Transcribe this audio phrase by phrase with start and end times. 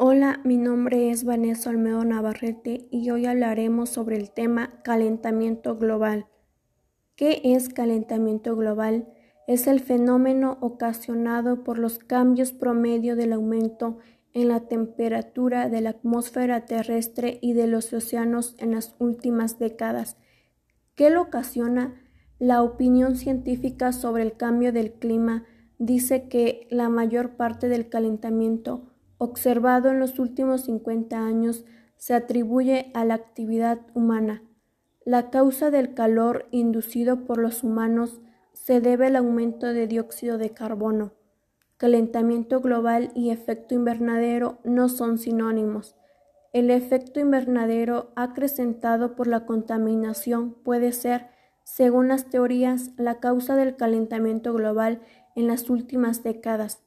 [0.00, 6.26] Hola, mi nombre es Vanessa Olmedo Navarrete y hoy hablaremos sobre el tema calentamiento global.
[7.16, 9.08] ¿Qué es calentamiento global?
[9.48, 13.98] Es el fenómeno ocasionado por los cambios promedio del aumento
[14.34, 20.16] en la temperatura de la atmósfera terrestre y de los océanos en las últimas décadas.
[20.94, 22.00] ¿Qué lo ocasiona?
[22.38, 25.44] La opinión científica sobre el cambio del clima
[25.80, 31.64] dice que la mayor parte del calentamiento observado en los últimos 50 años
[31.96, 34.42] se atribuye a la actividad humana.
[35.04, 38.20] La causa del calor inducido por los humanos
[38.52, 41.12] se debe al aumento de dióxido de carbono.
[41.76, 45.96] Calentamiento global y efecto invernadero no son sinónimos.
[46.52, 51.28] El efecto invernadero acrecentado por la contaminación puede ser,
[51.62, 55.00] según las teorías, la causa del calentamiento global
[55.36, 56.82] en las últimas décadas.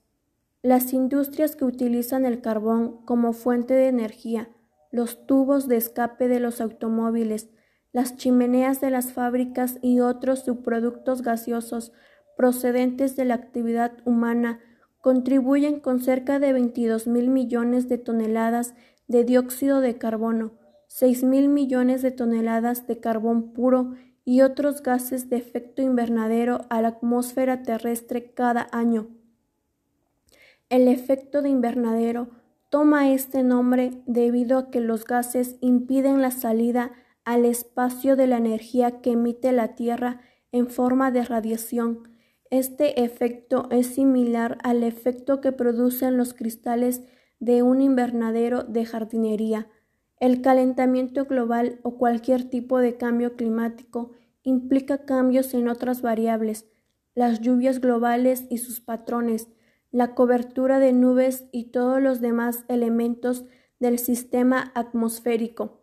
[0.63, 4.49] Las industrias que utilizan el carbón como fuente de energía,
[4.91, 7.49] los tubos de escape de los automóviles,
[7.91, 11.93] las chimeneas de las fábricas y otros subproductos gaseosos
[12.37, 14.59] procedentes de la actividad humana
[14.99, 18.75] contribuyen con cerca de 22 mil millones de toneladas
[19.07, 20.51] de dióxido de carbono,
[20.87, 23.95] 6 mil millones de toneladas de carbón puro
[24.25, 29.20] y otros gases de efecto invernadero a la atmósfera terrestre cada año.
[30.71, 32.29] El efecto de invernadero
[32.69, 36.93] toma este nombre debido a que los gases impiden la salida
[37.25, 40.21] al espacio de la energía que emite la Tierra
[40.53, 42.15] en forma de radiación.
[42.49, 47.01] Este efecto es similar al efecto que producen los cristales
[47.41, 49.67] de un invernadero de jardinería.
[50.21, 54.11] El calentamiento global o cualquier tipo de cambio climático
[54.41, 56.65] implica cambios en otras variables,
[57.13, 59.49] las lluvias globales y sus patrones,
[59.91, 63.45] la cobertura de nubes y todos los demás elementos
[63.79, 65.81] del sistema atmosférico.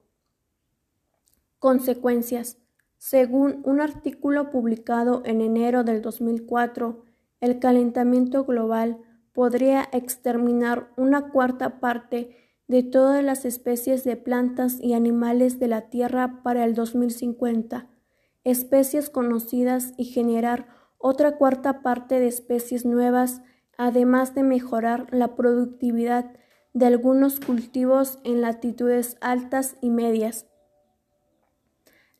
[1.58, 2.58] Consecuencias.
[2.96, 7.04] Según un artículo publicado en enero del 2004,
[7.40, 8.98] el calentamiento global
[9.32, 15.90] podría exterminar una cuarta parte de todas las especies de plantas y animales de la
[15.90, 17.88] Tierra para el 2050,
[18.44, 20.68] especies conocidas y generar
[20.98, 23.42] otra cuarta parte de especies nuevas
[23.78, 26.32] además de mejorar la productividad
[26.74, 30.46] de algunos cultivos en latitudes altas y medias.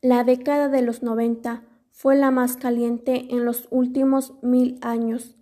[0.01, 5.37] La década de los 90 fue la más caliente en los últimos mil años.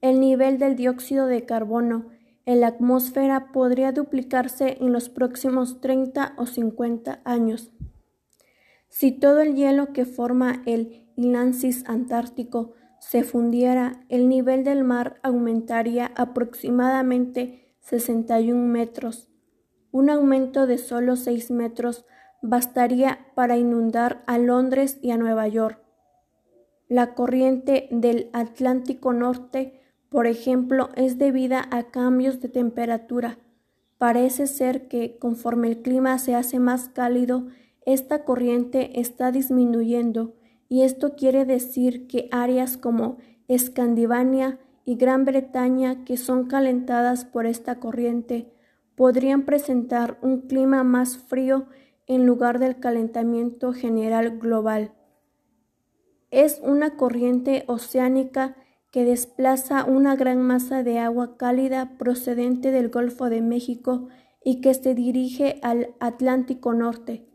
[0.00, 2.06] El nivel del dióxido de carbono
[2.44, 7.72] en la atmósfera podría duplicarse en los próximos 30 o 50 años.
[8.88, 12.74] Si todo el hielo que forma el Inlansis antártico
[13.08, 19.28] se fundiera, el nivel del mar aumentaría aproximadamente 61 metros.
[19.92, 22.04] Un aumento de solo 6 metros
[22.42, 25.80] bastaría para inundar a Londres y a Nueva York.
[26.88, 33.38] La corriente del Atlántico Norte, por ejemplo, es debida a cambios de temperatura.
[33.98, 37.46] Parece ser que conforme el clima se hace más cálido,
[37.84, 40.34] esta corriente está disminuyendo
[40.68, 43.18] y esto quiere decir que áreas como
[43.48, 48.52] Escandinavia y Gran Bretaña, que son calentadas por esta corriente,
[48.94, 51.66] podrían presentar un clima más frío
[52.06, 54.92] en lugar del calentamiento general global.
[56.30, 58.56] Es una corriente oceánica
[58.90, 64.08] que desplaza una gran masa de agua cálida procedente del Golfo de México
[64.42, 67.26] y que se dirige al Atlántico Norte.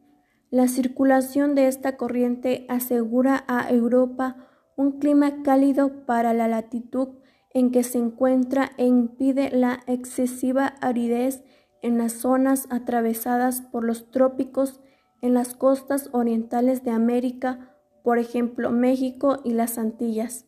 [0.52, 4.36] La circulación de esta corriente asegura a Europa
[4.76, 7.08] un clima cálido para la latitud
[7.54, 11.42] en que se encuentra e impide la excesiva aridez
[11.82, 14.82] en las zonas atravesadas por los trópicos
[15.22, 17.74] en las costas orientales de América,
[18.04, 20.48] por ejemplo México y las Antillas.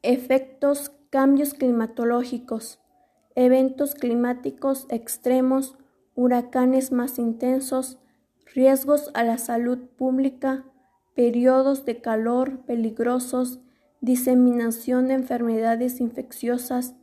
[0.00, 2.80] Efectos cambios climatológicos,
[3.34, 5.76] eventos climáticos extremos,
[6.14, 7.98] huracanes más intensos,
[8.52, 10.64] riesgos a la salud pública,
[11.14, 13.60] periodos de calor peligrosos,
[14.00, 16.94] diseminación de enfermedades infecciosas,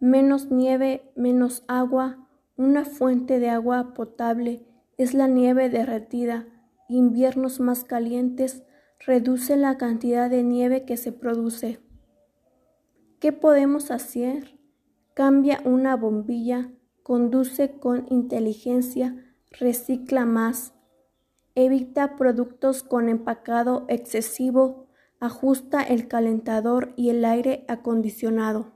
[0.00, 4.66] menos nieve, menos agua, una fuente de agua potable
[4.98, 6.46] es la nieve derretida,
[6.88, 8.62] inviernos más calientes,
[8.98, 11.80] reduce la cantidad de nieve que se produce.
[13.20, 14.58] ¿Qué podemos hacer?
[15.14, 16.70] Cambia una bombilla,
[17.02, 19.25] conduce con inteligencia,
[19.58, 20.74] recicla más,
[21.54, 24.88] evita productos con empacado excesivo,
[25.20, 28.75] ajusta el calentador y el aire acondicionado.